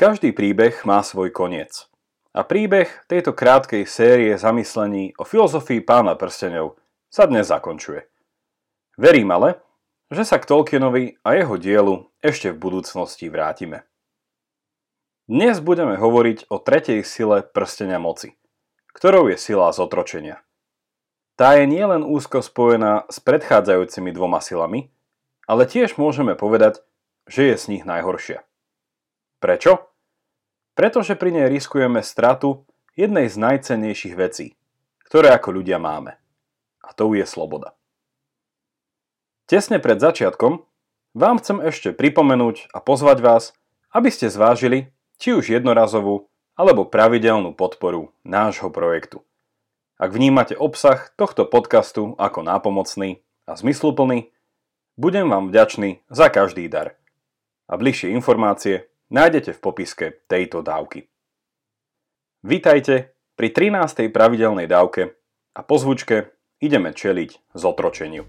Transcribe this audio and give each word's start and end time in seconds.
Každý 0.00 0.32
príbeh 0.32 0.80
má 0.88 1.04
svoj 1.04 1.28
koniec. 1.28 1.84
A 2.32 2.40
príbeh 2.40 2.88
tejto 3.04 3.36
krátkej 3.36 3.84
série 3.84 4.32
zamyslení 4.32 5.12
o 5.20 5.28
filozofii 5.28 5.84
pána 5.84 6.16
prstenov 6.16 6.80
sa 7.12 7.28
dnes 7.28 7.52
zakončuje. 7.52 8.08
Verím 8.96 9.28
ale, 9.28 9.60
že 10.08 10.24
sa 10.24 10.40
k 10.40 10.48
Tolkienovi 10.48 11.20
a 11.20 11.36
jeho 11.36 11.60
dielu 11.60 12.08
ešte 12.24 12.48
v 12.48 12.56
budúcnosti 12.56 13.28
vrátime. 13.28 13.84
Dnes 15.28 15.60
budeme 15.60 16.00
hovoriť 16.00 16.48
o 16.48 16.56
tretej 16.56 17.04
sile 17.04 17.44
prstenia 17.44 18.00
moci, 18.00 18.40
ktorou 18.96 19.28
je 19.28 19.36
sila 19.36 19.68
zotročenia. 19.68 20.40
Tá 21.36 21.60
je 21.60 21.68
nielen 21.68 22.08
úzko 22.08 22.40
spojená 22.40 23.04
s 23.12 23.20
predchádzajúcimi 23.20 24.16
dvoma 24.16 24.40
silami, 24.40 24.88
ale 25.44 25.68
tiež 25.68 26.00
môžeme 26.00 26.32
povedať, 26.40 26.80
že 27.28 27.52
je 27.52 27.54
z 27.60 27.64
nich 27.68 27.84
najhoršia. 27.84 28.40
Prečo? 29.44 29.89
Pretože 30.80 31.12
pri 31.12 31.28
nej 31.28 31.52
riskujeme 31.52 32.00
stratu 32.00 32.64
jednej 32.96 33.28
z 33.28 33.36
najcennejších 33.36 34.16
vecí, 34.16 34.56
ktoré 35.04 35.28
ako 35.36 35.60
ľudia 35.60 35.76
máme. 35.76 36.16
A 36.80 36.96
to 36.96 37.12
je 37.12 37.28
sloboda. 37.28 37.76
Tesne 39.44 39.76
pred 39.76 40.00
začiatkom 40.00 40.64
vám 41.12 41.36
chcem 41.36 41.60
ešte 41.60 41.92
pripomenúť 41.92 42.72
a 42.72 42.80
pozvať 42.80 43.20
vás, 43.20 43.44
aby 43.92 44.08
ste 44.08 44.32
zvážili 44.32 44.88
či 45.20 45.36
už 45.36 45.52
jednorazovú 45.52 46.32
alebo 46.56 46.88
pravidelnú 46.88 47.52
podporu 47.52 48.16
nášho 48.24 48.72
projektu. 48.72 49.20
Ak 50.00 50.16
vnímate 50.16 50.56
obsah 50.56 51.12
tohto 51.12 51.44
podcastu 51.44 52.16
ako 52.16 52.40
nápomocný 52.40 53.20
a 53.44 53.52
zmysluplný, 53.52 54.32
budem 54.96 55.28
vám 55.28 55.52
vďačný 55.52 56.08
za 56.08 56.32
každý 56.32 56.72
dar. 56.72 56.96
A 57.68 57.76
bližšie 57.76 58.16
informácie 58.16 58.89
nájdete 59.10 59.58
v 59.58 59.60
popiske 59.60 60.06
tejto 60.30 60.62
dávky. 60.62 61.10
Vítajte 62.46 63.12
pri 63.34 63.48
13. 63.50 64.08
pravidelnej 64.14 64.70
dávke 64.70 65.18
a 65.52 65.60
po 65.66 65.76
zvučke 65.76 66.30
ideme 66.62 66.94
čeliť 66.94 67.52
zotročeniu. 67.52 68.24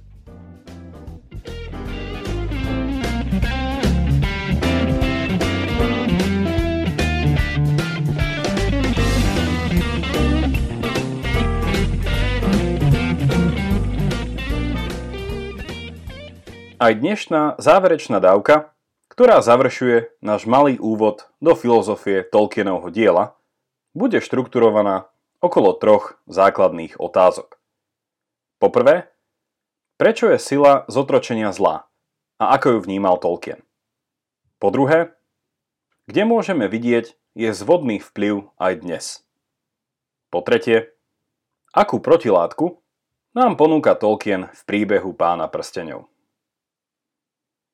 Aj 16.81 16.97
dnešná 16.97 17.61
záverečná 17.61 18.17
dávka 18.17 18.73
ktorá 19.21 19.37
završuje 19.37 20.17
náš 20.25 20.49
malý 20.49 20.81
úvod 20.81 21.29
do 21.37 21.53
filozofie 21.53 22.25
Tolkienovho 22.25 22.89
diela, 22.89 23.37
bude 23.93 24.17
štrukturovaná 24.17 25.13
okolo 25.37 25.77
troch 25.77 26.17
základných 26.25 26.97
otázok. 26.97 27.61
Poprvé, 28.57 29.13
prečo 30.01 30.25
je 30.25 30.41
sila 30.41 30.89
zotročenia 30.89 31.53
zlá 31.53 31.85
a 32.41 32.57
ako 32.57 32.73
ju 32.73 32.79
vnímal 32.81 33.21
Tolkien? 33.21 33.61
Po 34.57 34.73
druhé, 34.73 35.13
kde 36.09 36.25
môžeme 36.25 36.65
vidieť 36.65 37.13
je 37.37 37.49
zvodný 37.53 38.01
vplyv 38.01 38.49
aj 38.57 38.73
dnes? 38.81 39.05
Po 40.33 40.41
tretie, 40.41 40.97
akú 41.69 42.01
protilátku 42.01 42.81
nám 43.37 43.53
ponúka 43.53 43.93
Tolkien 43.93 44.49
v 44.49 44.61
príbehu 44.65 45.13
pána 45.13 45.45
prstenov? 45.45 46.09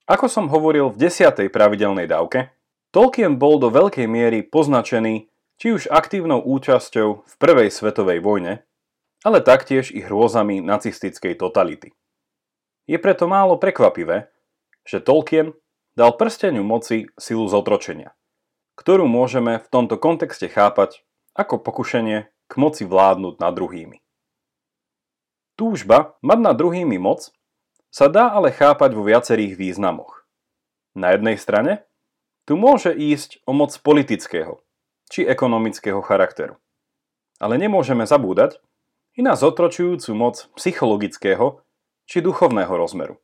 Ako 0.07 0.31
som 0.31 0.47
hovoril 0.47 0.87
v 0.87 1.03
desiatej 1.03 1.51
pravidelnej 1.51 2.07
dávke, 2.07 2.55
Tolkien 2.95 3.35
bol 3.35 3.59
do 3.59 3.67
veľkej 3.67 4.07
miery 4.07 4.39
poznačený 4.39 5.27
či 5.59 5.67
už 5.75 5.91
aktívnou 5.91 6.39
účasťou 6.39 7.27
v 7.27 7.33
Prvej 7.35 7.67
svetovej 7.67 8.23
vojne, 8.23 8.63
ale 9.27 9.43
taktiež 9.43 9.91
i 9.91 9.99
hrôzami 9.99 10.63
nacistickej 10.63 11.35
totality. 11.35 11.91
Je 12.87 12.95
preto 12.95 13.27
málo 13.27 13.59
prekvapivé, 13.59 14.31
že 14.87 15.03
Tolkien 15.03 15.51
dal 15.99 16.15
prsteniu 16.15 16.63
moci 16.63 17.11
silu 17.19 17.51
zotročenia, 17.51 18.15
ktorú 18.79 19.11
môžeme 19.11 19.59
v 19.59 19.67
tomto 19.67 19.99
kontexte 19.99 20.47
chápať 20.47 21.03
ako 21.35 21.59
pokušenie 21.59 22.31
k 22.47 22.53
moci 22.55 22.87
vládnuť 22.87 23.43
nad 23.43 23.51
druhými. 23.51 23.99
Túžba 25.59 26.15
mať 26.23 26.39
nad 26.39 26.55
druhými 26.55 26.95
moc 26.95 27.33
sa 27.91 28.11
dá 28.11 28.31
ale 28.31 28.53
chápať 28.53 28.93
vo 28.93 29.03
viacerých 29.07 29.57
významoch. 29.57 30.25
Na 30.97 31.13
jednej 31.13 31.37
strane 31.37 31.87
tu 32.47 32.55
môže 32.55 32.95
ísť 32.95 33.43
o 33.43 33.51
moc 33.51 33.75
politického 33.83 34.63
či 35.07 35.23
ekonomického 35.23 35.99
charakteru. 36.03 36.59
Ale 37.37 37.55
nemôžeme 37.61 38.03
zabúdať 38.03 38.59
i 39.15 39.21
na 39.23 39.37
zotročujúcu 39.37 40.11
moc 40.17 40.49
psychologického 40.57 41.61
či 42.07 42.23
duchovného 42.23 42.71
rozmeru, 42.71 43.19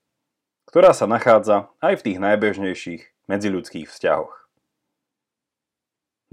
ktorá 0.70 0.92
sa 0.92 1.08
nachádza 1.08 1.72
aj 1.80 2.02
v 2.02 2.06
tých 2.12 2.18
najbežnejších 2.20 3.02
medziľudských 3.32 3.88
vzťahoch. 3.88 4.34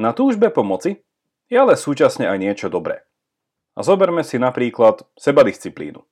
Na 0.01 0.17
túžbe 0.17 0.49
pomoci 0.49 1.05
je 1.53 1.57
ale 1.61 1.77
súčasne 1.77 2.25
aj 2.25 2.39
niečo 2.41 2.69
dobré. 2.73 3.05
A 3.79 3.85
zoberme 3.85 4.25
si 4.27 4.41
napríklad 4.41 5.07
sebadisciplínu 5.15 6.03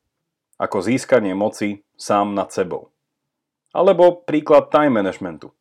ako 0.59 0.83
získanie 0.83 1.33
moci 1.39 1.87
sám 1.99 2.33
nad 2.33 2.49
sebou. 2.55 2.95
Alebo 3.75 4.25
príklad 4.25 4.71
time 4.73 5.03
managementu, 5.03 5.53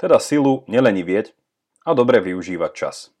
teda 0.00 0.22
silu 0.22 0.64
vieť 0.70 1.36
a 1.84 1.92
dobre 1.92 2.22
využívať 2.24 2.72
čas. 2.72 3.12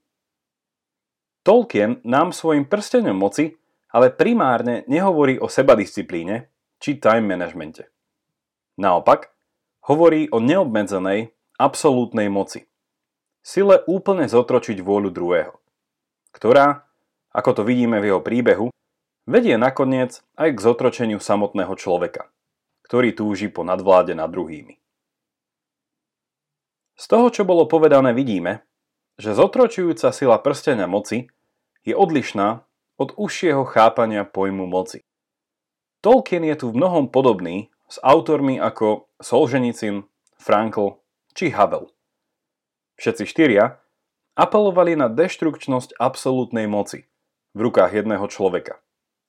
Tolkien 1.44 2.00
nám 2.08 2.32
svojim 2.32 2.64
prstenom 2.64 3.20
moci 3.20 3.52
ale 3.94 4.10
primárne 4.10 4.82
nehovorí 4.90 5.38
o 5.38 5.46
sebadisciplíne 5.46 6.50
či 6.82 6.98
time 6.98 7.30
managemente. 7.30 7.94
Naopak, 8.74 9.30
hovorí 9.86 10.26
o 10.34 10.42
neobmedzenej, 10.42 11.30
absolútnej 11.54 12.26
moci. 12.26 12.66
Sile 13.38 13.86
úplne 13.86 14.26
zotročiť 14.26 14.82
vôľu 14.82 15.14
druhého, 15.14 15.54
ktorá, 16.34 16.82
ako 17.30 17.50
to 17.54 17.62
vidíme 17.62 18.02
v 18.02 18.10
jeho 18.10 18.18
príbehu, 18.18 18.74
vedie 19.30 19.54
nakoniec 19.54 20.26
aj 20.34 20.58
k 20.58 20.58
zotročeniu 20.58 21.22
samotného 21.22 21.78
človeka, 21.78 22.33
ktorý 22.84 23.16
túži 23.16 23.48
po 23.48 23.64
nadvláde 23.64 24.12
nad 24.12 24.28
druhými. 24.28 24.76
Z 26.94 27.04
toho, 27.10 27.26
čo 27.32 27.42
bolo 27.42 27.66
povedané, 27.66 28.14
vidíme, 28.14 28.62
že 29.18 29.34
zotročujúca 29.34 30.14
sila 30.14 30.38
prstenia 30.38 30.86
moci 30.86 31.26
je 31.82 31.94
odlišná 31.94 32.62
od 32.94 33.10
užšieho 33.18 33.66
chápania 33.66 34.22
pojmu 34.22 34.66
moci. 34.70 35.02
Tolkien 36.04 36.44
je 36.46 36.54
tu 36.54 36.70
v 36.70 36.78
mnohom 36.78 37.10
podobný 37.10 37.72
s 37.90 37.98
autormi 38.04 38.62
ako 38.62 39.10
Solženicin, 39.18 40.06
Frankl 40.38 41.02
či 41.34 41.50
Havel. 41.50 41.90
Všetci 43.00 43.24
štyria 43.26 43.82
apelovali 44.38 44.94
na 44.94 45.10
deštrukčnosť 45.10 45.98
absolútnej 45.98 46.70
moci 46.70 47.10
v 47.54 47.60
rukách 47.64 47.90
jedného 47.90 48.26
človeka 48.30 48.78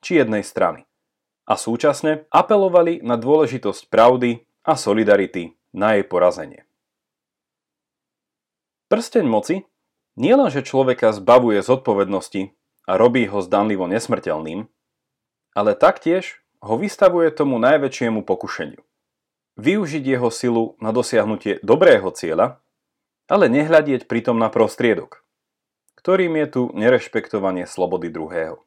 či 0.05 0.21
jednej 0.21 0.45
strany. 0.45 0.85
A 1.45 1.53
súčasne 1.55 2.25
apelovali 2.33 3.05
na 3.05 3.21
dôležitosť 3.21 3.93
pravdy 3.93 4.45
a 4.65 4.73
solidarity 4.73 5.53
na 5.77 5.93
jej 5.97 6.05
porazenie. 6.05 6.65
Prsteň 8.89 9.25
moci 9.29 9.65
nielenže 10.17 10.65
človeka 10.65 11.13
zbavuje 11.13 11.61
zodpovednosti 11.61 12.53
a 12.89 12.91
robí 12.97 13.29
ho 13.29 13.41
zdanlivo 13.41 13.85
nesmrteľným, 13.85 14.65
ale 15.53 15.71
taktiež 15.77 16.41
ho 16.65 16.75
vystavuje 16.81 17.29
tomu 17.29 17.61
najväčšiemu 17.61 18.25
pokušeniu. 18.25 18.81
Využiť 19.55 20.03
jeho 20.03 20.29
silu 20.33 20.75
na 20.83 20.91
dosiahnutie 20.91 21.63
dobrého 21.63 22.09
cieľa, 22.11 22.59
ale 23.25 23.49
nehľadieť 23.49 24.05
pritom 24.09 24.37
na 24.37 24.49
prostriedok, 24.51 25.23
ktorým 25.97 26.35
je 26.43 26.47
tu 26.49 26.61
nerešpektovanie 26.73 27.65
slobody 27.65 28.11
druhého. 28.11 28.61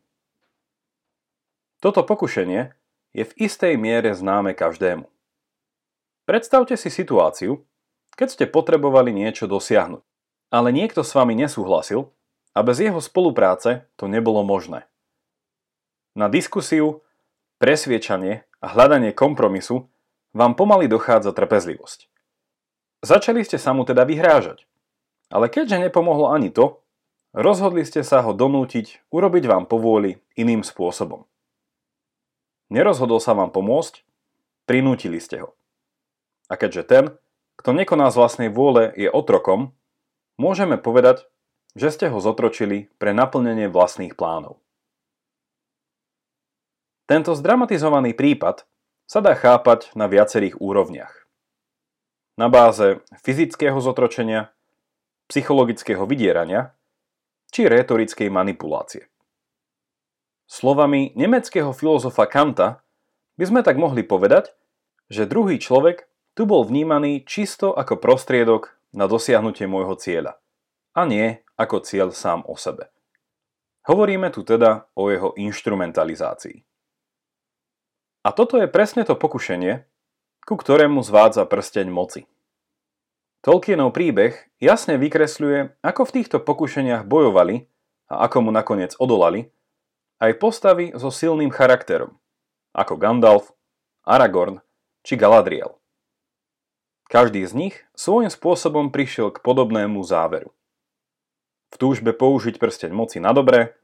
Toto 1.79 2.03
pokušenie 2.03 2.75
je 3.15 3.25
v 3.25 3.33
istej 3.39 3.79
miere 3.79 4.11
známe 4.11 4.51
každému. 4.53 5.07
Predstavte 6.27 6.75
si 6.75 6.91
situáciu, 6.91 7.63
keď 8.19 8.29
ste 8.35 8.45
potrebovali 8.51 9.15
niečo 9.15 9.47
dosiahnuť, 9.47 10.03
ale 10.51 10.69
niekto 10.75 11.07
s 11.07 11.15
vami 11.15 11.39
nesúhlasil 11.39 12.11
a 12.53 12.59
bez 12.67 12.83
jeho 12.83 12.99
spolupráce 12.99 13.87
to 13.95 14.11
nebolo 14.11 14.43
možné. 14.43 14.91
Na 16.19 16.27
diskusiu, 16.27 17.07
presviečanie 17.63 18.43
a 18.59 18.67
hľadanie 18.75 19.15
kompromisu 19.15 19.87
vám 20.35 20.59
pomaly 20.59 20.91
dochádza 20.91 21.31
trpezlivosť. 21.31 22.11
Začali 23.07 23.47
ste 23.47 23.63
sa 23.63 23.71
mu 23.71 23.87
teda 23.87 24.03
vyhrážať, 24.03 24.67
ale 25.31 25.47
keďže 25.47 25.79
nepomohlo 25.79 26.35
ani 26.35 26.51
to, 26.51 26.83
rozhodli 27.31 27.87
ste 27.87 28.03
sa 28.03 28.27
ho 28.27 28.35
donútiť 28.35 29.07
urobiť 29.15 29.45
vám 29.47 29.71
povôli 29.71 30.19
iným 30.35 30.67
spôsobom. 30.67 31.23
Nerozhodol 32.69 33.21
sa 33.21 33.33
vám 33.33 33.49
pomôcť, 33.49 34.05
prinútili 34.69 35.17
ste 35.19 35.41
ho. 35.41 35.57
A 36.53 36.61
keďže 36.61 36.83
ten, 36.85 37.05
kto 37.57 37.73
nekoná 37.73 38.13
z 38.13 38.19
vlastnej 38.21 38.51
vôle, 38.53 38.93
je 38.93 39.09
otrokom, 39.09 39.73
môžeme 40.37 40.77
povedať, 40.77 41.25
že 41.77 41.89
ste 41.93 42.07
ho 42.13 42.21
zotročili 42.21 42.93
pre 43.01 43.17
naplnenie 43.17 43.73
vlastných 43.73 44.17
plánov. 44.17 44.61
Tento 47.09 47.33
zdramatizovaný 47.33 48.13
prípad 48.13 48.69
sa 49.09 49.25
dá 49.25 49.33
chápať 49.33 49.97
na 49.97 50.05
viacerých 50.05 50.61
úrovniach. 50.61 51.25
Na 52.37 52.53
báze 52.53 53.01
fyzického 53.25 53.81
zotročenia, 53.81 54.53
psychologického 55.33 56.05
vydierania 56.05 56.77
či 57.49 57.65
rétorickej 57.65 58.29
manipulácie. 58.29 59.09
Slovami 60.49 61.13
nemeckého 61.13 61.77
filozofa 61.77 62.25
Kanta 62.25 62.81
by 63.37 63.45
sme 63.45 63.61
tak 63.61 63.77
mohli 63.77 64.01
povedať, 64.01 64.57
že 65.13 65.29
druhý 65.29 65.61
človek 65.61 66.09
tu 66.33 66.49
bol 66.49 66.65
vnímaný 66.65 67.29
čisto 67.29 67.77
ako 67.77 68.01
prostriedok 68.01 68.73
na 68.97 69.05
dosiahnutie 69.05 69.69
môjho 69.69 69.93
cieľa 70.01 70.41
a 70.97 71.05
nie 71.05 71.37
ako 71.61 71.85
cieľ 71.85 72.17
sám 72.17 72.49
o 72.49 72.57
sebe. 72.57 72.89
Hovoríme 73.85 74.33
tu 74.33 74.41
teda 74.41 74.89
o 74.97 75.13
jeho 75.13 75.37
instrumentalizácii. 75.37 76.65
A 78.25 78.29
toto 78.33 78.57
je 78.57 78.69
presne 78.73 79.05
to 79.05 79.21
pokušenie, 79.21 79.85
ku 80.49 80.57
ktorému 80.57 81.05
zvádza 81.05 81.45
prsteň 81.45 81.93
moci. 81.93 82.25
Tolkienov 83.45 83.93
príbeh 83.93 84.49
jasne 84.65 84.97
vykresľuje, 84.97 85.85
ako 85.85 86.03
v 86.09 86.15
týchto 86.21 86.41
pokušeniach 86.41 87.05
bojovali 87.05 87.69
a 88.09 88.25
ako 88.25 88.49
mu 88.49 88.51
nakoniec 88.51 88.97
odolali 88.97 89.53
aj 90.19 90.33
postavy 90.43 90.91
so 90.99 91.15
silným 91.15 91.55
charakterom, 91.55 92.19
ako 92.75 92.99
Gandalf, 92.99 93.55
Aragorn 94.03 94.59
či 95.07 95.15
Galadriel. 95.15 95.79
Každý 97.09 97.41
z 97.49 97.53
nich 97.57 97.77
svojím 97.97 98.29
spôsobom 98.29 98.93
prišiel 98.93 99.33
k 99.33 99.41
podobnému 99.41 100.05
záveru. 100.05 100.53
V 101.73 101.77
túžbe 101.81 102.13
použiť 102.13 102.61
prsteň 102.61 102.93
moci 102.93 103.23
na 103.23 103.33
dobre 103.33 103.79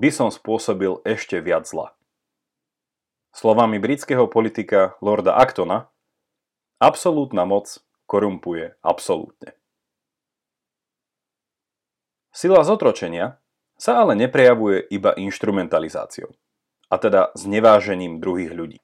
by 0.00 0.08
som 0.08 0.28
spôsobil 0.32 1.04
ešte 1.04 1.36
viac 1.44 1.68
zla. 1.68 1.92
Slovami 3.32 3.80
britského 3.80 4.28
politika 4.28 4.96
Lorda 5.00 5.36
Actona, 5.36 5.88
absolútna 6.80 7.48
moc 7.48 7.80
korumpuje 8.04 8.76
absolútne. 8.84 9.56
Sila 12.32 12.64
zotročenia 12.64 13.41
sa 13.82 14.06
ale 14.06 14.14
neprejavuje 14.14 14.86
iba 14.94 15.10
instrumentalizáciou, 15.18 16.30
a 16.86 16.94
teda 17.02 17.34
znevážením 17.34 18.22
druhých 18.22 18.54
ľudí. 18.54 18.78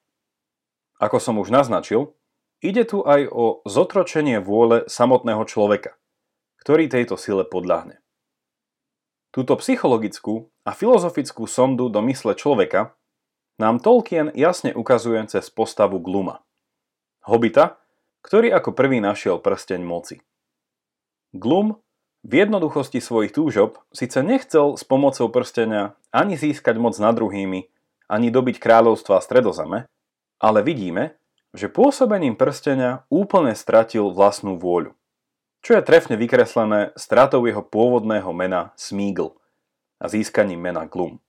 Ako 0.98 1.22
som 1.22 1.38
už 1.38 1.54
naznačil, 1.54 2.18
Ide 2.58 2.90
tu 2.90 3.06
aj 3.06 3.30
o 3.30 3.62
zotročenie 3.70 4.42
vôle 4.42 4.82
samotného 4.90 5.46
človeka, 5.46 5.94
ktorý 6.58 6.90
tejto 6.90 7.14
sile 7.14 7.46
podľahne. 7.46 8.02
Túto 9.30 9.54
psychologickú 9.62 10.50
a 10.66 10.74
filozofickú 10.74 11.46
sondu 11.46 11.86
do 11.86 12.02
mysle 12.10 12.34
človeka 12.34 12.98
nám 13.62 13.78
Tolkien 13.78 14.34
jasne 14.34 14.74
ukazuje 14.74 15.22
cez 15.30 15.46
postavu 15.54 16.02
Gluma. 16.02 16.42
Hobita, 17.22 17.78
ktorý 18.26 18.50
ako 18.50 18.74
prvý 18.74 18.98
našiel 18.98 19.38
prsteň 19.38 19.78
moci. 19.86 20.18
Glum 21.30 21.78
v 22.28 22.44
jednoduchosti 22.44 23.00
svojich 23.00 23.32
túžob 23.32 23.80
síce 23.88 24.20
nechcel 24.20 24.76
s 24.76 24.84
pomocou 24.84 25.32
prstenia 25.32 25.96
ani 26.12 26.36
získať 26.36 26.76
moc 26.76 26.92
nad 27.00 27.16
druhými, 27.16 27.72
ani 28.04 28.28
dobiť 28.28 28.60
kráľovstva 28.60 29.24
stredozeme, 29.24 29.88
ale 30.36 30.60
vidíme, 30.60 31.16
že 31.56 31.72
pôsobením 31.72 32.36
prstenia 32.36 33.08
úplne 33.08 33.56
stratil 33.56 34.12
vlastnú 34.12 34.60
vôľu, 34.60 34.92
čo 35.64 35.80
je 35.80 35.80
trefne 35.80 36.20
vykreslené 36.20 36.92
stratou 37.00 37.40
jeho 37.48 37.64
pôvodného 37.64 38.28
mena 38.36 38.76
Smeagol 38.76 39.40
a 39.96 40.12
získaním 40.12 40.60
mena 40.60 40.84
Gloom. 40.84 41.24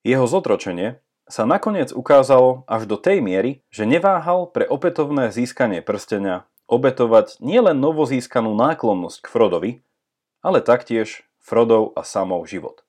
Jeho 0.00 0.24
zotročenie 0.24 1.04
sa 1.28 1.44
nakoniec 1.44 1.92
ukázalo 1.92 2.64
až 2.64 2.88
do 2.88 2.96
tej 2.96 3.20
miery, 3.20 3.60
že 3.68 3.84
neváhal 3.84 4.48
pre 4.48 4.64
opätovné 4.64 5.28
získanie 5.28 5.84
prstenia 5.84 6.48
obetovať 6.66 7.40
nielen 7.44 7.76
novozískanú 7.78 8.52
náklonnosť 8.56 9.18
k 9.20 9.26
Frodovi, 9.28 9.72
ale 10.44 10.60
taktiež 10.64 11.24
Frodov 11.40 11.92
a 11.96 12.04
samov 12.04 12.48
život. 12.48 12.84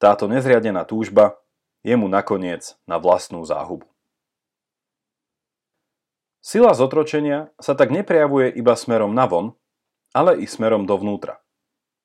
Táto 0.00 0.26
nezriadená 0.26 0.82
túžba 0.88 1.38
je 1.86 1.94
mu 1.94 2.10
nakoniec 2.10 2.74
na 2.88 2.98
vlastnú 2.98 3.44
záhubu. 3.44 3.86
Sila 6.42 6.74
zotročenia 6.74 7.54
sa 7.62 7.78
tak 7.78 7.94
neprejavuje 7.94 8.50
iba 8.50 8.74
smerom 8.74 9.14
navon, 9.14 9.54
ale 10.10 10.42
i 10.42 10.50
smerom 10.50 10.90
dovnútra. 10.90 11.38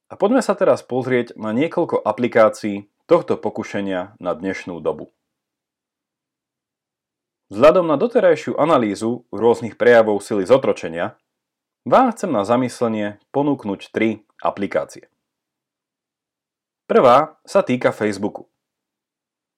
A 0.08 0.14
poďme 0.16 0.46
sa 0.46 0.54
teraz 0.54 0.86
pozrieť 0.86 1.34
na 1.36 1.52
niekoľko 1.52 2.00
aplikácií 2.00 2.88
tohto 3.10 3.36
pokušenia 3.36 4.16
na 4.22 4.32
dnešnú 4.38 4.78
dobu. 4.78 5.17
Vzhľadom 7.48 7.88
na 7.88 7.96
doterajšiu 7.96 8.60
analýzu 8.60 9.24
rôznych 9.32 9.80
prejavov 9.80 10.20
sily 10.20 10.44
zotročenia, 10.44 11.16
vám 11.88 12.12
chcem 12.12 12.28
na 12.28 12.44
zamyslenie 12.44 13.24
ponúknuť 13.32 13.96
tri 13.96 14.28
aplikácie. 14.44 15.08
Prvá 16.92 17.40
sa 17.48 17.64
týka 17.64 17.96
Facebooku. 17.96 18.52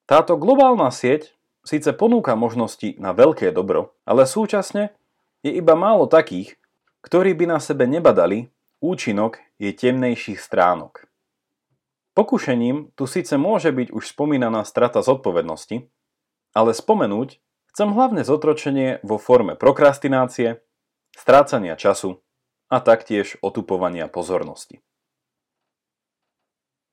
Táto 0.06 0.38
globálna 0.38 0.94
sieť 0.94 1.34
síce 1.66 1.90
ponúka 1.98 2.38
možnosti 2.38 2.94
na 3.02 3.10
veľké 3.14 3.50
dobro, 3.50 3.98
ale 4.06 4.30
súčasne 4.30 4.94
je 5.42 5.54
iba 5.58 5.74
málo 5.74 6.06
takých, 6.06 6.62
ktorí 7.02 7.34
by 7.34 7.58
na 7.58 7.60
sebe 7.62 7.90
nebadali 7.90 8.54
účinok 8.86 9.42
je 9.58 9.74
temnejších 9.74 10.38
stránok. 10.38 11.10
Pokušením 12.14 12.94
tu 12.94 13.10
síce 13.10 13.34
môže 13.34 13.74
byť 13.74 13.90
už 13.90 14.14
spomínaná 14.14 14.62
strata 14.62 15.02
zodpovednosti, 15.02 15.90
ale 16.54 16.72
spomenúť 16.74 17.42
chcem 17.74 17.90
hlavne 17.94 18.26
zotročenie 18.26 19.02
vo 19.06 19.22
forme 19.22 19.56
prokrastinácie, 19.56 20.62
strácania 21.16 21.76
času 21.78 22.22
a 22.70 22.78
taktiež 22.82 23.42
otupovania 23.42 24.06
pozornosti. 24.06 24.82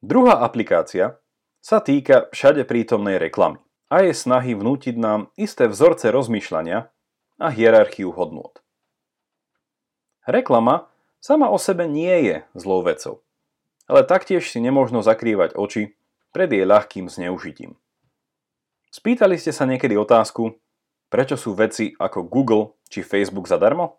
Druhá 0.04 0.44
aplikácia 0.44 1.18
sa 1.60 1.82
týka 1.82 2.30
všade 2.30 2.62
prítomnej 2.68 3.18
reklamy 3.18 3.58
a 3.90 4.06
jej 4.06 4.14
snahy 4.14 4.54
vnútiť 4.54 4.94
nám 4.98 5.34
isté 5.34 5.66
vzorce 5.66 6.10
rozmýšľania 6.14 6.90
a 7.42 7.46
hierarchiu 7.50 8.14
hodnôt. 8.14 8.54
Reklama 10.26 10.90
sama 11.22 11.50
o 11.50 11.58
sebe 11.58 11.86
nie 11.86 12.12
je 12.26 12.36
zlou 12.58 12.82
vecou, 12.82 13.22
ale 13.86 14.02
taktiež 14.02 14.46
si 14.46 14.58
nemôžno 14.58 15.02
zakrývať 15.02 15.54
oči 15.54 15.94
pred 16.34 16.50
jej 16.50 16.66
ľahkým 16.66 17.06
zneužitím. 17.06 17.78
Spýtali 18.90 19.38
ste 19.38 19.52
sa 19.54 19.68
niekedy 19.68 19.94
otázku, 19.94 20.56
prečo 21.08 21.38
sú 21.38 21.56
veci 21.56 21.94
ako 21.96 22.26
Google 22.26 22.76
či 22.90 23.06
Facebook 23.06 23.46
zadarmo? 23.50 23.98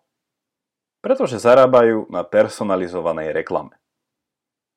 Pretože 0.98 1.38
zarábajú 1.38 2.10
na 2.10 2.26
personalizovanej 2.26 3.30
reklame. 3.30 3.78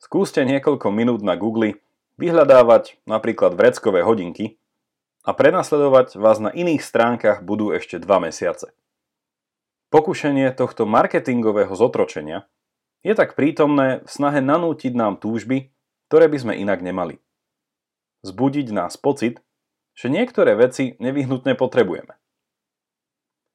Skúste 0.01 0.41
niekoľko 0.45 0.88
minút 0.89 1.21
na 1.21 1.38
Google 1.38 1.81
vyhľadávať 2.17 3.01
napríklad 3.05 3.53
vreckové 3.57 4.05
hodinky 4.05 4.57
a 5.25 5.33
prenasledovať 5.33 6.17
vás 6.17 6.41
na 6.41 6.50
iných 6.50 6.81
stránkach 6.81 7.45
budú 7.45 7.73
ešte 7.73 8.01
2 8.01 8.29
mesiace. 8.29 8.73
Pokušenie 9.91 10.53
tohto 10.55 10.88
marketingového 10.88 11.73
zotročenia 11.75 12.47
je 13.01 13.13
tak 13.17 13.33
prítomné 13.33 14.05
v 14.05 14.09
snahe 14.09 14.39
nanútiť 14.39 14.93
nám 14.93 15.17
túžby, 15.17 15.73
ktoré 16.07 16.29
by 16.29 16.38
sme 16.38 16.53
inak 16.57 16.85
nemali. 16.85 17.17
Zbudiť 18.21 18.69
nás 18.69 18.95
pocit, 19.01 19.41
že 19.97 20.07
niektoré 20.07 20.53
veci 20.53 20.93
nevyhnutne 21.01 21.57
potrebujeme. 21.57 22.20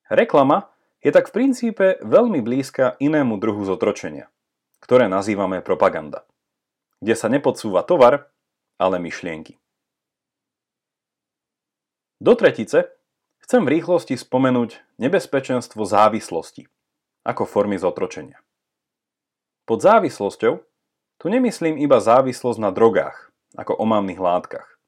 Reklama 0.06 0.70
je 1.02 1.10
tak 1.10 1.30
v 1.30 1.34
princípe 1.34 1.86
veľmi 2.02 2.38
blízka 2.42 2.94
inému 3.02 3.42
druhu 3.42 3.66
zotročenia, 3.66 4.30
ktoré 4.78 5.10
nazývame 5.10 5.62
propaganda, 5.62 6.22
kde 7.02 7.14
sa 7.18 7.26
nepodsúva 7.26 7.82
tovar, 7.82 8.30
ale 8.78 9.02
myšlienky. 9.02 9.58
Do 12.22 12.32
tretice 12.38 12.96
chcem 13.44 13.66
v 13.66 13.78
rýchlosti 13.78 14.16
spomenúť 14.16 14.80
nebezpečenstvo 14.96 15.84
závislosti 15.84 16.70
ako 17.26 17.42
formy 17.44 17.76
zotročenia. 17.76 18.38
Pod 19.66 19.82
závislosťou 19.82 20.62
tu 21.18 21.26
nemyslím 21.26 21.82
iba 21.82 21.98
závislosť 21.98 22.58
na 22.62 22.70
drogách, 22.70 23.34
ako 23.58 23.74
omamných 23.74 24.22
látkach, 24.22 24.78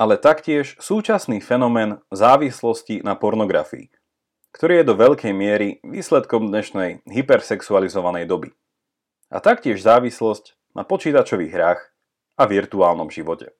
ale 0.00 0.18
taktiež 0.18 0.74
súčasný 0.82 1.38
fenomén 1.38 2.02
závislosti 2.10 3.06
na 3.06 3.14
pornografii, 3.14 3.92
ktorý 4.50 4.82
je 4.82 4.88
do 4.88 4.94
veľkej 4.98 5.32
miery 5.34 5.78
výsledkom 5.86 6.50
dnešnej 6.50 7.06
hypersexualizovanej 7.06 8.26
doby. 8.26 8.50
A 9.30 9.38
taktiež 9.38 9.78
závislosť 9.82 10.58
na 10.74 10.82
počítačových 10.82 11.52
hrách 11.54 11.80
a 12.34 12.44
virtuálnom 12.50 13.10
živote. 13.10 13.54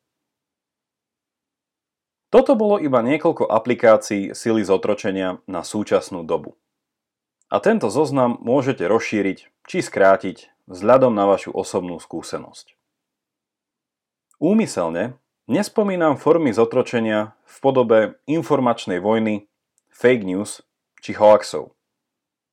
Toto 2.30 2.54
bolo 2.54 2.78
iba 2.78 3.02
niekoľko 3.02 3.50
aplikácií 3.50 4.38
sily 4.38 4.62
zotročenia 4.62 5.42
na 5.50 5.66
súčasnú 5.66 6.22
dobu. 6.22 6.54
A 7.50 7.58
tento 7.58 7.90
zoznam 7.90 8.38
môžete 8.38 8.86
rozšíriť 8.86 9.50
či 9.66 9.78
skrátiť 9.82 10.50
vzhľadom 10.70 11.10
na 11.10 11.26
vašu 11.26 11.50
osobnú 11.50 11.98
skúsenosť. 11.98 12.78
Úmyselne 14.38 15.18
nespomínam 15.50 16.14
formy 16.14 16.54
zotročenia 16.54 17.34
v 17.42 17.56
podobe 17.58 17.98
informačnej 18.30 19.02
vojny, 19.02 19.50
fake 19.90 20.22
news 20.22 20.62
či 21.00 21.16
hoaxov, 21.16 21.74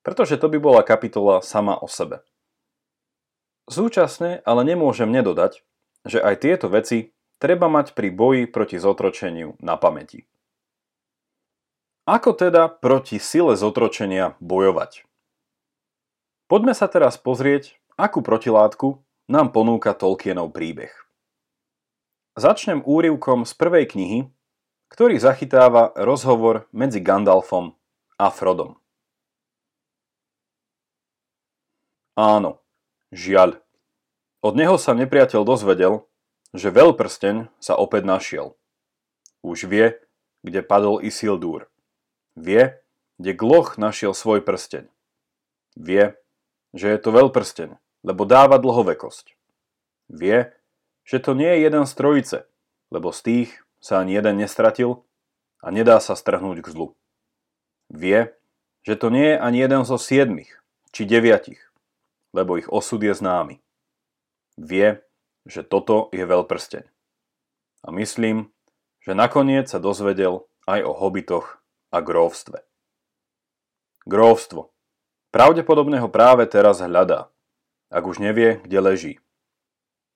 pretože 0.02 0.40
to 0.40 0.48
by 0.48 0.58
bola 0.58 0.82
kapitola 0.88 1.44
sama 1.44 1.76
o 1.76 1.86
sebe. 1.86 2.24
Súčasne 3.68 4.40
ale 4.48 4.64
nemôžem 4.64 5.12
nedodať, 5.12 5.62
že 6.08 6.24
aj 6.24 6.36
tieto 6.40 6.72
veci 6.72 7.12
treba 7.38 7.68
mať 7.68 7.94
pri 7.94 8.10
boji 8.16 8.44
proti 8.48 8.80
zotročeniu 8.80 9.60
na 9.60 9.76
pamäti. 9.76 10.24
Ako 12.08 12.32
teda 12.32 12.72
proti 12.72 13.20
sile 13.20 13.60
zotročenia 13.60 14.40
bojovať? 14.40 15.04
Poďme 16.48 16.72
sa 16.72 16.88
teraz 16.88 17.20
pozrieť, 17.20 17.76
akú 18.00 18.24
protilátku 18.24 19.04
nám 19.28 19.52
ponúka 19.52 19.92
Tolkienov 19.92 20.56
príbeh. 20.56 20.96
Začnem 22.40 22.80
úrivkom 22.88 23.44
z 23.44 23.52
prvej 23.60 23.86
knihy, 23.92 24.20
ktorý 24.88 25.20
zachytáva 25.20 25.92
rozhovor 26.00 26.72
medzi 26.72 27.04
Gandalfom 27.04 27.76
a 28.18 28.34
Frodom. 28.34 28.82
Áno, 32.18 32.66
žiaľ. 33.14 33.62
Od 34.42 34.54
neho 34.58 34.82
sa 34.82 34.98
nepriateľ 34.98 35.46
dozvedel, 35.46 36.10
že 36.50 36.74
veľprsteň 36.74 37.54
sa 37.62 37.78
opäť 37.78 38.10
našiel. 38.10 38.58
Už 39.46 39.70
vie, 39.70 40.02
kde 40.42 40.66
padol 40.66 40.98
Isildur. 40.98 41.70
Vie, 42.34 42.82
kde 43.22 43.32
Gloch 43.38 43.78
našiel 43.78 44.18
svoj 44.18 44.42
prsteň. 44.42 44.90
Vie, 45.78 46.18
že 46.74 46.90
je 46.90 47.00
to 47.02 47.14
veľprsteň, 47.14 47.78
lebo 48.02 48.26
dáva 48.26 48.58
dlhovekosť. 48.58 49.38
Vie, 50.10 50.54
že 51.06 51.18
to 51.22 51.38
nie 51.38 51.50
je 51.54 51.64
jeden 51.70 51.86
z 51.86 51.94
trojice, 51.94 52.38
lebo 52.90 53.14
z 53.14 53.20
tých 53.22 53.50
sa 53.78 54.02
ani 54.02 54.18
jeden 54.18 54.42
nestratil 54.42 55.06
a 55.62 55.70
nedá 55.70 56.02
sa 56.02 56.18
strhnúť 56.18 56.66
k 56.66 56.72
zlu. 56.74 56.98
Vie, 57.88 58.36
že 58.84 59.00
to 59.00 59.08
nie 59.12 59.36
je 59.36 59.38
ani 59.40 59.58
jeden 59.64 59.84
zo 59.88 59.96
siedmých 60.00 60.52
či 60.92 61.08
deviatich, 61.08 61.60
lebo 62.36 62.60
ich 62.60 62.68
osud 62.72 63.04
je 63.04 63.16
známy. 63.16 63.60
Vie, 64.60 65.04
že 65.48 65.64
toto 65.64 66.12
je 66.12 66.24
veľprsteň. 66.28 66.84
A 67.86 67.88
myslím, 67.96 68.52
že 69.04 69.16
nakoniec 69.16 69.72
sa 69.72 69.80
dozvedel 69.80 70.44
aj 70.68 70.84
o 70.84 70.92
hobitoch 70.92 71.64
a 71.96 72.04
gróvstve. 72.04 72.60
Gróvstvo. 74.04 74.76
Pravdepodobne 75.32 76.00
ho 76.04 76.12
práve 76.12 76.48
teraz 76.48 76.84
hľadá, 76.84 77.32
ak 77.88 78.04
už 78.04 78.20
nevie, 78.20 78.60
kde 78.64 78.80
leží. 78.80 79.14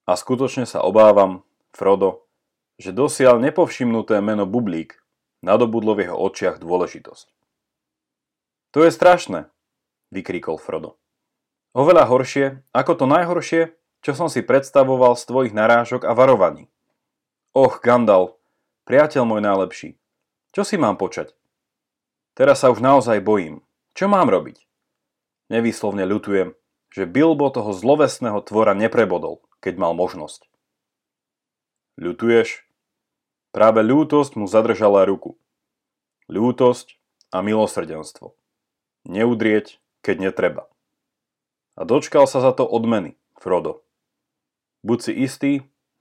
A 0.07 0.19
skutočne 0.19 0.67
sa 0.67 0.83
obávam, 0.83 1.47
Frodo, 1.71 2.27
že 2.75 2.91
dosiaľ 2.91 3.39
nepovšimnuté 3.39 4.19
meno 4.19 4.43
Bublík 4.43 4.99
nadobudlo 5.39 5.95
v 5.95 6.07
jeho 6.07 6.17
očiach 6.19 6.59
dôležitosť. 6.59 7.40
To 8.71 8.87
je 8.87 8.91
strašné, 8.91 9.51
vykríkol 10.15 10.55
Frodo. 10.55 10.95
Oveľa 11.75 12.07
horšie, 12.07 12.63
ako 12.71 13.03
to 13.03 13.05
najhoršie, 13.07 13.75
čo 13.99 14.11
som 14.15 14.31
si 14.31 14.39
predstavoval 14.43 15.19
z 15.19 15.23
tvojich 15.27 15.53
narážok 15.55 16.07
a 16.07 16.15
varovaní. 16.15 16.71
Och, 17.51 17.83
Gandalf, 17.83 18.39
priateľ 18.87 19.27
môj 19.27 19.43
najlepší, 19.43 19.89
čo 20.55 20.63
si 20.63 20.79
mám 20.79 20.95
počať? 20.95 21.35
Teraz 22.35 22.63
sa 22.63 22.71
už 22.71 22.79
naozaj 22.79 23.23
bojím. 23.23 23.63
Čo 23.91 24.07
mám 24.07 24.31
robiť? 24.31 24.63
Nevýslovne 25.51 26.07
ľutujem, 26.07 26.55
že 26.91 27.07
Bilbo 27.07 27.51
toho 27.51 27.75
zlovesného 27.75 28.39
tvora 28.43 28.71
neprebodol, 28.71 29.43
keď 29.59 29.79
mal 29.79 29.91
možnosť. 29.95 30.47
Ľutuješ? 31.99 32.63
Práve 33.51 33.83
ľútosť 33.83 34.39
mu 34.39 34.47
zadržala 34.47 35.03
ruku. 35.03 35.35
Ľútosť 36.31 36.95
a 37.35 37.43
milosrdenstvo. 37.43 38.31
Neudrieť, 39.05 39.81
keď 40.05 40.29
netreba. 40.29 40.63
A 41.73 41.87
dočkal 41.87 42.29
sa 42.29 42.41
za 42.43 42.53
to 42.53 42.67
odmeny, 42.67 43.17
Frodo. 43.39 43.81
Buď 44.85 44.99
si 45.09 45.13
istý, 45.13 45.51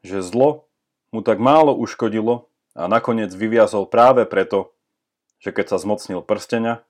že 0.04 0.24
zlo 0.24 0.68
mu 1.12 1.20
tak 1.20 1.40
málo 1.42 1.76
uškodilo 1.76 2.48
a 2.76 2.86
nakoniec 2.86 3.32
vyviazol 3.34 3.88
práve 3.88 4.24
preto, 4.24 4.72
že 5.40 5.52
keď 5.52 5.76
sa 5.76 5.78
zmocnil 5.80 6.20
prstenia, 6.24 6.84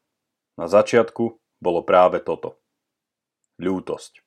na 0.59 0.67
začiatku 0.67 1.39
bolo 1.63 1.81
práve 1.81 2.19
toto. 2.21 2.59
Ľútosť. 3.61 4.25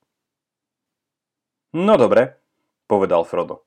No 1.74 1.98
dobre, 1.98 2.38
povedal 2.86 3.26
Frodo. 3.26 3.66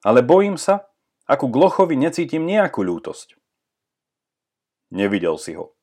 Ale 0.00 0.22
bojím 0.22 0.56
sa, 0.56 0.88
ako 1.26 1.50
Glochovi 1.50 1.98
necítim 1.98 2.46
nejakú 2.46 2.80
ľútosť. 2.82 3.36
Nevidel 4.90 5.38
si 5.38 5.54
ho. 5.54 5.74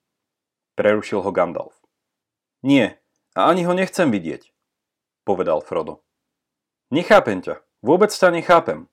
Prerušil 0.77 1.25
ho 1.25 1.31
Gandalf. 1.33 1.73
Nie, 2.61 3.01
a 3.33 3.49
ani 3.49 3.65
ho 3.65 3.73
nechcem 3.73 4.13
vidieť, 4.13 4.53
povedal 5.25 5.65
Frodo. 5.65 6.05
Nechápem 6.93 7.41
ťa. 7.41 7.65
Vôbec 7.81 8.13
ťa 8.13 8.29
nechápem. 8.29 8.85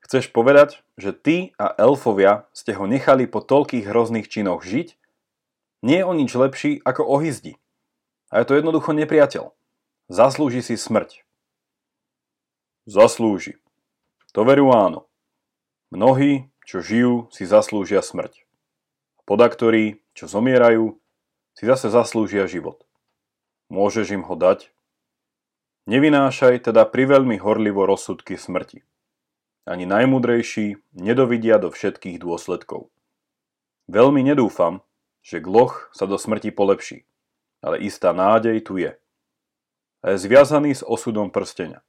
Chceš 0.00 0.32
povedať, 0.32 0.80
že 0.96 1.12
ty 1.12 1.52
a 1.60 1.76
elfovia 1.76 2.48
ste 2.56 2.72
ho 2.72 2.88
nechali 2.88 3.28
po 3.28 3.44
toľkých 3.44 3.84
hrozných 3.84 4.32
činoch 4.32 4.64
žiť? 4.64 4.96
Nie 5.84 6.02
je 6.02 6.08
o 6.08 6.16
nič 6.16 6.32
lepší 6.32 6.80
ako 6.88 7.04
o 7.04 7.20
hyzdi. 7.20 7.60
A 8.32 8.40
je 8.40 8.48
to 8.48 8.56
jednoducho 8.56 8.96
nepriateľ. 8.96 9.52
Zaslúži 10.08 10.64
si 10.64 10.80
smrť. 10.80 11.20
Zaslúži. 12.88 13.60
To 14.32 14.48
veru 14.48 14.72
áno. 14.72 15.04
Mnohí, 15.92 16.48
čo 16.64 16.80
žijú, 16.80 17.28
si 17.28 17.44
zaslúžia 17.44 18.00
smrť. 18.00 18.40
Podaktorí, 19.28 20.00
čo 20.16 20.26
zomierajú, 20.26 20.96
si 21.60 21.68
zase 21.68 21.92
zaslúžia 21.92 22.48
život. 22.48 22.88
Môžeš 23.68 24.16
im 24.16 24.24
ho 24.24 24.32
dať, 24.32 24.72
Nevynášaj 25.90 26.70
teda 26.70 26.86
priveľmi 26.86 27.42
horlivo 27.42 27.82
rozsudky 27.82 28.38
smrti. 28.38 28.86
Ani 29.66 29.90
najmudrejší 29.90 30.78
nedovidia 30.94 31.58
do 31.58 31.74
všetkých 31.74 32.22
dôsledkov. 32.22 32.94
Veľmi 33.90 34.22
nedúfam, 34.22 34.86
že 35.24 35.42
gloch 35.42 35.90
sa 35.90 36.06
do 36.06 36.14
smrti 36.14 36.54
polepší, 36.54 37.08
ale 37.58 37.82
istá 37.82 38.14
nádej 38.14 38.62
tu 38.62 38.78
je. 38.78 38.94
A 40.06 40.14
je 40.14 40.22
zviazaný 40.22 40.78
s 40.78 40.86
osudom 40.86 41.32
prstenia. 41.32 41.82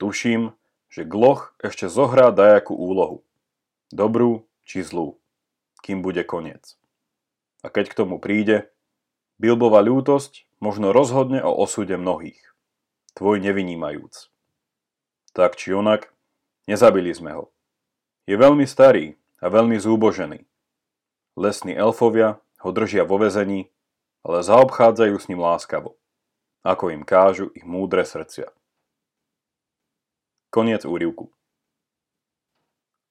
Tuším, 0.00 0.56
že 0.88 1.04
gloch 1.04 1.52
ešte 1.60 1.92
zohrá 1.92 2.32
dajakú 2.32 2.72
úlohu. 2.72 3.20
Dobrú 3.92 4.48
či 4.64 4.80
zlú, 4.80 5.20
kým 5.84 6.00
bude 6.00 6.24
koniec. 6.24 6.80
A 7.64 7.72
keď 7.72 7.96
k 7.96 7.98
tomu 8.04 8.20
príde, 8.20 8.68
Bilbova 9.40 9.80
ľútosť 9.80 10.44
možno 10.60 10.92
rozhodne 10.92 11.40
o 11.40 11.50
osude 11.56 11.96
mnohých 11.96 12.44
tvoj 13.14 13.38
nevynímajúc. 13.40 14.28
Tak 15.34 15.54
či 15.54 15.70
onak, 15.74 16.10
nezabili 16.66 17.14
sme 17.14 17.34
ho. 17.34 17.44
Je 18.26 18.34
veľmi 18.34 18.66
starý 18.66 19.14
a 19.38 19.46
veľmi 19.50 19.78
zúbožený. 19.78 20.42
Lesní 21.38 21.74
elfovia 21.74 22.42
ho 22.62 22.70
držia 22.70 23.06
vo 23.06 23.18
vezení, 23.18 23.70
ale 24.26 24.42
zaobchádzajú 24.42 25.16
s 25.18 25.26
ním 25.30 25.42
láskavo, 25.42 25.98
ako 26.62 26.94
im 26.94 27.02
kážu 27.02 27.50
ich 27.54 27.66
múdre 27.66 28.06
srdcia. 28.06 28.50
Koniec 30.50 30.86
úrivku. 30.86 31.34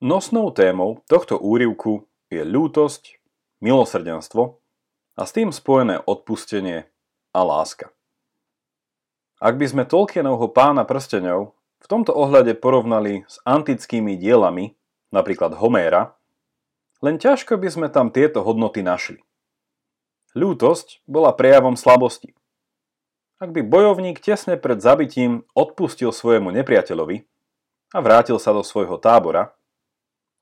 Nosnou 0.04 0.52
témou 0.52 1.04
tohto 1.08 1.40
úrivku 1.40 2.08
je 2.28 2.44
ľútosť, 2.44 3.23
milosrdenstvo 3.64 4.60
a 5.16 5.22
s 5.24 5.32
tým 5.32 5.56
spojené 5.56 6.04
odpustenie 6.04 6.92
a 7.32 7.40
láska. 7.48 7.96
Ak 9.40 9.56
by 9.56 9.66
sme 9.68 9.84
Tolkienovho 9.88 10.52
pána 10.52 10.84
prstenov 10.84 11.56
v 11.84 11.88
tomto 11.88 12.12
ohľade 12.12 12.60
porovnali 12.60 13.24
s 13.28 13.40
antickými 13.44 14.20
dielami, 14.20 14.76
napríklad 15.12 15.56
Homéra, 15.60 16.16
len 17.04 17.20
ťažko 17.20 17.60
by 17.60 17.68
sme 17.68 17.88
tam 17.92 18.12
tieto 18.12 18.40
hodnoty 18.44 18.80
našli. 18.80 19.20
Ľútosť 20.32 21.04
bola 21.04 21.36
prejavom 21.36 21.76
slabosti. 21.76 22.32
Ak 23.44 23.52
by 23.52 23.60
bojovník 23.60 24.24
tesne 24.24 24.56
pred 24.56 24.80
zabitím 24.80 25.44
odpustil 25.52 26.16
svojemu 26.16 26.56
nepriateľovi 26.64 27.28
a 27.92 27.98
vrátil 28.00 28.40
sa 28.40 28.56
do 28.56 28.64
svojho 28.64 28.96
tábora, 28.96 29.52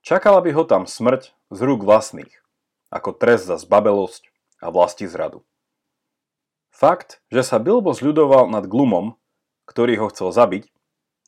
čakala 0.06 0.38
by 0.38 0.54
ho 0.54 0.62
tam 0.62 0.86
smrť 0.86 1.34
z 1.50 1.58
rúk 1.58 1.82
vlastných, 1.82 2.41
ako 2.92 3.16
trest 3.16 3.48
za 3.48 3.56
zbabelosť 3.56 4.28
a 4.60 4.68
vlasti 4.68 5.08
zradu. 5.08 5.40
Fakt, 6.68 7.24
že 7.32 7.40
sa 7.40 7.56
Bilbo 7.56 7.96
zľudoval 7.96 8.52
nad 8.52 8.68
Glumom, 8.68 9.16
ktorý 9.64 10.04
ho 10.04 10.06
chcel 10.12 10.28
zabiť, 10.28 10.68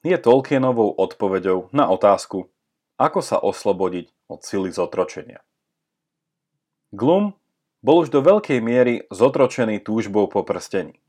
je 0.05 0.17
Tolkienovou 0.21 0.93
odpoveďou 1.01 1.73
na 1.73 1.89
otázku, 1.89 2.53
ako 3.01 3.21
sa 3.25 3.41
oslobodiť 3.41 4.13
od 4.29 4.45
sily 4.45 4.69
zotročenia. 4.69 5.41
Glum 6.93 7.33
bol 7.81 8.05
už 8.05 8.13
do 8.13 8.21
veľkej 8.21 8.61
miery 8.61 9.09
zotročený 9.09 9.81
túžbou 9.81 10.29
po 10.29 10.45
prstení. 10.45 11.01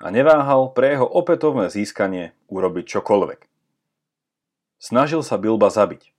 a 0.00 0.08
neváhal 0.08 0.72
pre 0.72 0.96
jeho 0.96 1.04
opätovné 1.04 1.68
získanie 1.68 2.32
urobiť 2.48 2.88
čokoľvek. 2.88 3.40
Snažil 4.80 5.20
sa 5.20 5.36
Bilba 5.36 5.68
zabiť. 5.68 6.16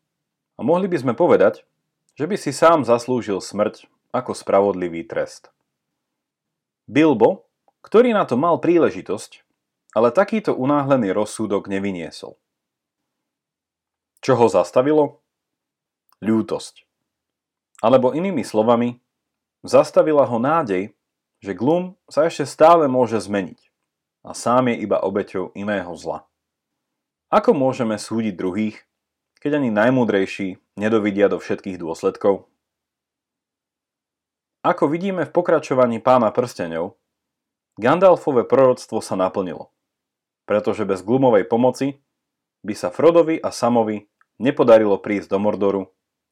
A 0.56 0.62
mohli 0.62 0.86
by 0.86 0.98
sme 1.02 1.14
povedať, 1.18 1.66
že 2.16 2.26
by 2.28 2.36
si 2.36 2.52
sám 2.52 2.84
zaslúžil 2.84 3.40
smrť 3.40 3.88
ako 4.12 4.36
spravodlivý 4.36 5.08
trest. 5.08 5.52
Bilbo, 6.88 7.48
ktorý 7.82 8.12
na 8.12 8.28
to 8.28 8.36
mal 8.36 8.60
príležitosť, 8.60 9.48
ale 9.96 10.12
takýto 10.12 10.56
unáhlený 10.56 11.12
rozsúdok 11.16 11.68
nevyniesol. 11.72 12.36
Čo 14.22 14.34
ho 14.38 14.48
zastavilo? 14.52 15.24
Ľútosť. 16.22 16.86
Alebo 17.82 18.14
inými 18.14 18.46
slovami, 18.46 19.02
zastavila 19.66 20.30
ho 20.30 20.38
nádej, 20.38 20.94
že 21.42 21.58
Glum 21.58 21.98
sa 22.06 22.30
ešte 22.30 22.46
stále 22.46 22.86
môže 22.86 23.18
zmeniť 23.18 23.72
a 24.22 24.38
sám 24.38 24.70
je 24.70 24.86
iba 24.86 25.02
obeťou 25.02 25.50
iného 25.58 25.90
zla. 25.98 26.30
Ako 27.34 27.58
môžeme 27.58 27.98
súdiť 27.98 28.38
druhých, 28.38 28.78
keď 29.42 29.58
ani 29.58 29.74
najmúdrejší 29.74 30.62
nedovidia 30.78 31.26
do 31.28 31.42
všetkých 31.42 31.82
dôsledkov? 31.82 32.46
Ako 34.62 34.86
vidíme 34.86 35.26
v 35.26 35.34
pokračovaní 35.34 35.98
pána 35.98 36.30
prsteňov, 36.30 36.94
Gandalfové 37.82 38.46
proroctvo 38.46 39.02
sa 39.02 39.18
naplnilo, 39.18 39.74
pretože 40.46 40.86
bez 40.86 41.02
Glumovej 41.02 41.50
pomoci 41.50 41.98
by 42.62 42.78
sa 42.78 42.94
Frodovi 42.94 43.42
a 43.42 43.50
Samovi 43.50 44.06
nepodarilo 44.38 45.02
prísť 45.02 45.34
do 45.34 45.40
Mordoru 45.42 45.84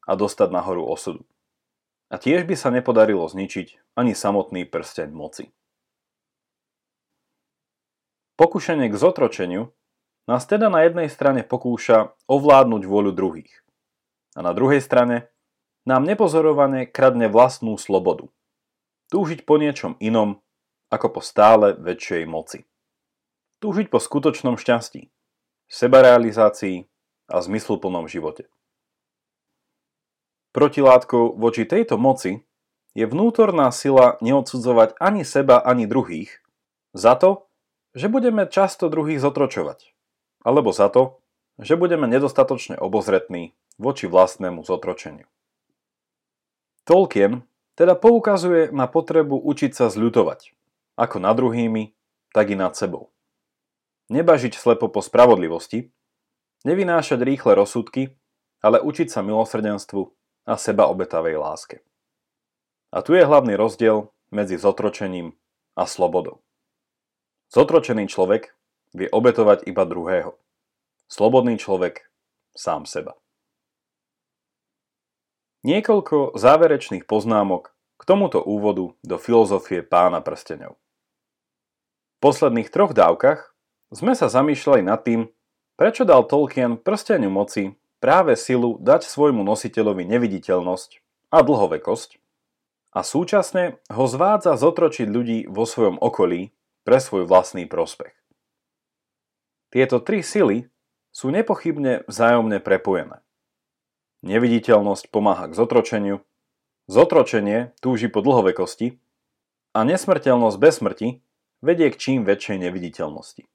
a 0.05 0.13
dostať 0.13 0.53
nahoru 0.53 0.85
osudu. 0.85 1.25
A 2.13 2.21
tiež 2.21 2.45
by 2.45 2.53
sa 2.53 2.69
nepodarilo 2.69 3.25
zničiť 3.25 3.97
ani 3.97 4.13
samotný 4.13 4.69
prsteň 4.69 5.09
moci. 5.09 5.49
Pokušenie 8.37 8.93
k 8.93 8.95
zotročeniu 8.95 9.73
nás 10.29 10.45
teda 10.45 10.69
na 10.69 10.85
jednej 10.85 11.09
strane 11.09 11.41
pokúša 11.41 12.13
ovládnuť 12.29 12.85
vôľu 12.85 13.17
druhých 13.17 13.49
a 14.37 14.45
na 14.45 14.53
druhej 14.53 14.77
strane 14.77 15.33
nám 15.89 16.05
nepozorovane 16.05 16.85
kradne 16.85 17.33
vlastnú 17.33 17.73
slobodu. 17.81 18.29
Túžiť 19.09 19.41
po 19.41 19.57
niečom 19.57 19.97
inom 19.97 20.45
ako 20.93 21.17
po 21.17 21.21
stále 21.25 21.73
väčšej 21.73 22.29
moci. 22.29 22.69
Túžiť 23.57 23.89
po 23.89 23.97
skutočnom 23.97 24.53
šťastí, 24.61 25.09
sebarealizácii 25.65 26.85
a 27.33 27.41
zmysluplnom 27.41 28.05
živote. 28.05 28.45
Protilátkou 30.53 31.33
voči 31.41 31.65
tejto 31.65 31.97
moci 31.97 32.45
je 32.93 33.09
vnútorná 33.09 33.73
sila 33.73 34.21
neodsudzovať 34.21 34.93
ani 35.01 35.25
seba, 35.25 35.57
ani 35.57 35.89
druhých 35.89 36.37
za 36.93 37.17
to, 37.17 37.49
že 37.97 38.13
budeme 38.13 38.45
často 38.45 38.93
druhých 38.93 39.17
zotročovať 39.17 39.98
alebo 40.43 40.71
za 40.71 40.87
to, 40.87 41.19
že 41.59 41.75
budeme 41.75 42.07
nedostatočne 42.07 42.79
obozretní 42.79 43.51
voči 43.75 44.07
vlastnému 44.07 44.63
zotročeniu. 44.63 45.27
Tolkien 46.87 47.43
teda 47.75 47.95
poukazuje 47.95 48.75
na 48.75 48.87
potrebu 48.91 49.39
učiť 49.39 49.71
sa 49.71 49.87
zľutovať, 49.87 50.51
ako 50.99 51.15
nad 51.23 51.35
druhými, 51.35 51.95
tak 52.35 52.51
i 52.51 52.59
nad 52.59 52.75
sebou. 52.75 53.11
Nebažiť 54.09 54.57
slepo 54.57 54.89
po 54.89 54.99
spravodlivosti, 54.99 55.93
nevynášať 56.67 57.23
rýchle 57.23 57.55
rozsudky, 57.55 58.19
ale 58.59 58.83
učiť 58.83 59.07
sa 59.07 59.23
milosrdenstvu 59.23 60.01
a 60.49 60.53
seba 60.59 60.91
obetavej 60.91 61.39
láske. 61.39 61.77
A 62.89 63.05
tu 63.05 63.13
je 63.13 63.23
hlavný 63.23 63.53
rozdiel 63.53 64.09
medzi 64.33 64.57
zotročením 64.57 65.37
a 65.77 65.85
slobodou. 65.85 66.41
Zotročený 67.53 68.09
človek 68.09 68.58
vie 68.93 69.09
obetovať 69.09 69.65
iba 69.69 69.85
druhého. 69.85 70.37
Slobodný 71.09 71.57
človek 71.57 72.09
sám 72.53 72.85
seba. 72.85 73.17
Niekoľko 75.65 76.39
záverečných 76.39 77.03
poznámok 77.03 77.75
k 77.99 78.03
tomuto 78.07 78.39
úvodu 78.39 78.95
do 79.03 79.15
filozofie 79.19 79.83
pána 79.83 80.23
prstenov. 80.23 80.79
V 82.19 82.31
posledných 82.31 82.71
troch 82.71 82.95
dávkach 82.95 83.51
sme 83.91 84.15
sa 84.15 84.31
zamýšľali 84.31 84.81
nad 84.87 85.03
tým, 85.03 85.27
prečo 85.75 86.07
dal 86.07 86.23
Tolkien 86.27 86.79
prsteniu 86.79 87.31
moci 87.31 87.75
práve 87.99 88.35
silu 88.39 88.79
dať 88.79 89.03
svojmu 89.07 89.43
nositeľovi 89.43 90.07
neviditeľnosť 90.07 90.89
a 91.31 91.43
dlhovekosť 91.43 92.09
a 92.95 92.99
súčasne 93.05 93.77
ho 93.91 94.05
zvádza 94.07 94.55
zotročiť 94.57 95.07
ľudí 95.07 95.37
vo 95.47 95.63
svojom 95.67 95.99
okolí 95.99 96.51
pre 96.83 96.97
svoj 96.97 97.27
vlastný 97.27 97.69
prospech. 97.69 98.18
Tieto 99.69 100.01
tri 100.01 100.25
sily 100.25 100.65
sú 101.13 101.29
nepochybne 101.29 102.05
vzájomne 102.09 102.57
prepojené. 102.61 103.21
Neviditeľnosť 104.25 105.13
pomáha 105.13 105.47
k 105.47 105.57
zotročeniu, 105.57 106.17
zotročenie 106.89 107.77
túži 107.79 108.09
po 108.09 108.25
dlhovekosti 108.25 108.97
a 109.77 109.85
nesmrteľnosť 109.85 110.57
bez 110.57 110.73
smrti 110.81 111.07
vedie 111.61 111.87
k 111.93 111.99
čím 112.01 112.19
väčšej 112.25 112.57
neviditeľnosti. 112.65 113.45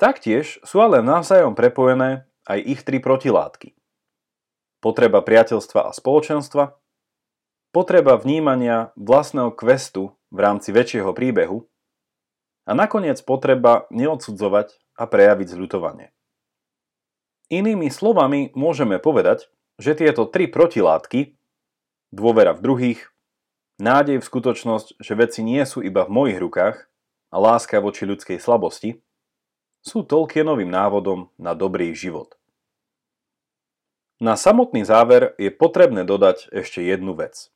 Taktiež 0.00 0.58
sú 0.66 0.82
ale 0.82 1.04
navzájom 1.04 1.54
prepojené 1.54 2.26
aj 2.48 2.58
ich 2.58 2.80
tri 2.82 2.98
protilátky. 2.98 3.78
Potreba 4.82 5.22
priateľstva 5.22 5.86
a 5.86 5.94
spoločenstva, 5.94 6.74
potreba 7.70 8.18
vnímania 8.18 8.90
vlastného 8.98 9.54
kvestu 9.54 10.18
v 10.34 10.38
rámci 10.42 10.74
väčšieho 10.74 11.14
príbehu 11.14 11.70
a 12.66 12.72
nakoniec 12.72 13.18
potreba 13.22 13.90
neodsudzovať 13.90 14.78
a 14.98 15.04
prejaviť 15.08 15.48
zľutovanie. 15.52 16.14
Inými 17.52 17.92
slovami 17.92 18.54
môžeme 18.56 18.96
povedať, 18.96 19.52
že 19.76 19.98
tieto 19.98 20.24
tri 20.24 20.48
protilátky, 20.48 21.36
dôvera 22.14 22.56
v 22.56 22.64
druhých, 22.64 23.00
nádej 23.76 24.20
v 24.20 24.28
skutočnosť, 24.28 25.00
že 25.02 25.12
veci 25.18 25.40
nie 25.44 25.60
sú 25.66 25.82
iba 25.82 26.06
v 26.06 26.14
mojich 26.14 26.38
rukách 26.38 26.76
a 27.32 27.36
láska 27.36 27.80
voči 27.80 28.08
ľudskej 28.08 28.38
slabosti, 28.38 29.00
sú 29.82 30.06
Tolkienovým 30.06 30.70
návodom 30.70 31.34
na 31.36 31.58
dobrý 31.58 31.90
život. 31.92 32.38
Na 34.22 34.38
samotný 34.38 34.86
záver 34.86 35.34
je 35.34 35.50
potrebné 35.50 36.06
dodať 36.06 36.46
ešte 36.54 36.78
jednu 36.78 37.18
vec. 37.18 37.50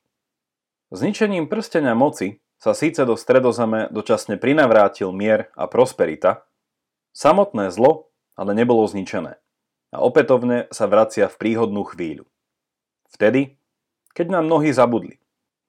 Zničením 0.90 1.46
prstenia 1.46 1.94
moci 1.94 2.42
sa 2.56 2.72
síce 2.72 3.04
do 3.04 3.14
stredozeme 3.14 3.92
dočasne 3.92 4.40
prinavrátil 4.40 5.12
mier 5.12 5.52
a 5.54 5.68
prosperita, 5.68 6.44
samotné 7.12 7.68
zlo 7.72 8.08
ale 8.36 8.52
nebolo 8.52 8.84
zničené 8.84 9.40
a 9.94 9.96
opätovne 10.04 10.68
sa 10.68 10.84
vracia 10.84 11.26
v 11.26 11.36
príhodnú 11.40 11.88
chvíľu. 11.88 12.28
Vtedy, 13.08 13.56
keď 14.12 14.38
nám 14.38 14.44
mnohí 14.44 14.70
zabudli 14.76 15.16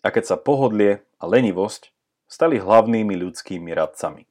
a 0.03 0.11
keď 0.11 0.35
sa 0.35 0.37
pohodlie 0.37 1.07
a 1.17 1.23
lenivosť 1.25 1.95
stali 2.27 2.59
hlavnými 2.59 3.15
ľudskými 3.15 3.71
radcami. 3.71 4.27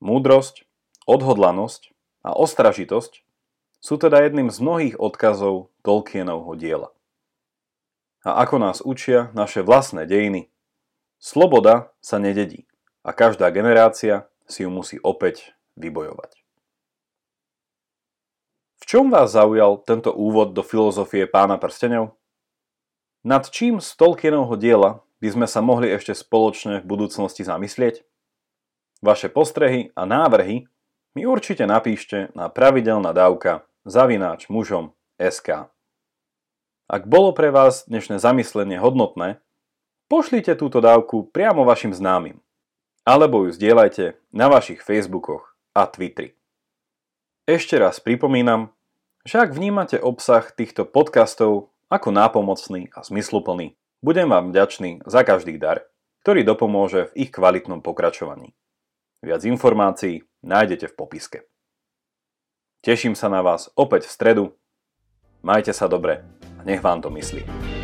Múdrosť, 0.00 0.64
odhodlanosť 1.04 1.92
a 2.24 2.32
ostražitosť 2.32 3.20
sú 3.78 3.94
teda 4.00 4.24
jedným 4.24 4.48
z 4.48 4.58
mnohých 4.64 4.96
odkazov 4.96 5.70
Tolkienovho 5.84 6.56
diela. 6.56 6.90
A 8.26 8.42
ako 8.42 8.56
nás 8.58 8.78
učia 8.82 9.30
naše 9.36 9.62
vlastné 9.62 10.08
dejiny, 10.08 10.50
Sloboda 11.18 11.90
sa 11.98 12.22
nededí 12.22 12.70
a 13.02 13.10
každá 13.10 13.50
generácia 13.50 14.30
si 14.46 14.62
ju 14.62 14.70
musí 14.70 15.02
opäť 15.02 15.50
vybojovať. 15.74 16.38
V 18.78 18.84
čom 18.86 19.10
vás 19.10 19.34
zaujal 19.34 19.82
tento 19.82 20.14
úvod 20.14 20.54
do 20.54 20.62
filozofie 20.62 21.26
pána 21.26 21.58
prstenov? 21.58 22.14
Nad 23.26 23.50
čím 23.50 23.82
z 23.82 23.98
Tolkienovho 23.98 24.54
diela 24.54 25.02
by 25.18 25.28
sme 25.34 25.46
sa 25.50 25.58
mohli 25.58 25.90
ešte 25.90 26.14
spoločne 26.14 26.80
v 26.80 26.88
budúcnosti 26.88 27.42
zamyslieť? 27.42 28.06
Vaše 29.02 29.26
postrehy 29.26 29.90
a 29.98 30.06
návrhy 30.06 30.70
mi 31.18 31.22
určite 31.26 31.66
napíšte 31.66 32.30
na 32.38 32.46
pravidelná 32.46 33.10
dávka 33.10 33.66
zavináč 33.82 34.46
mužom 34.46 34.94
SK. 35.18 35.66
Ak 36.86 37.10
bolo 37.10 37.34
pre 37.34 37.50
vás 37.50 37.90
dnešné 37.90 38.22
zamyslenie 38.22 38.78
hodnotné, 38.78 39.42
Pošlite 40.08 40.56
túto 40.56 40.80
dávku 40.80 41.28
priamo 41.28 41.68
vašim 41.68 41.92
známym. 41.92 42.40
Alebo 43.04 43.44
ju 43.44 43.52
zdieľajte 43.52 44.16
na 44.32 44.48
vašich 44.48 44.80
Facebookoch 44.80 45.52
a 45.76 45.84
Twitteri. 45.84 46.32
Ešte 47.44 47.76
raz 47.76 48.00
pripomínam, 48.00 48.72
že 49.28 49.36
ak 49.36 49.52
vnímate 49.52 50.00
obsah 50.00 50.48
týchto 50.48 50.88
podcastov 50.88 51.76
ako 51.92 52.08
nápomocný 52.08 52.88
a 52.96 53.04
zmysluplný, 53.04 53.76
budem 54.00 54.32
vám 54.32 54.48
vďačný 54.48 55.04
za 55.04 55.28
každý 55.28 55.60
dar, 55.60 55.84
ktorý 56.24 56.40
dopomôže 56.40 57.12
v 57.12 57.28
ich 57.28 57.30
kvalitnom 57.32 57.84
pokračovaní. 57.84 58.56
Viac 59.20 59.44
informácií 59.44 60.24
nájdete 60.40 60.88
v 60.88 60.96
popiske. 60.96 61.38
Teším 62.80 63.12
sa 63.12 63.28
na 63.28 63.44
vás 63.44 63.68
opäť 63.76 64.08
v 64.08 64.14
stredu. 64.16 64.44
Majte 65.44 65.76
sa 65.76 65.84
dobre 65.84 66.24
a 66.56 66.64
nech 66.64 66.80
vám 66.80 67.04
to 67.04 67.12
myslí. 67.12 67.77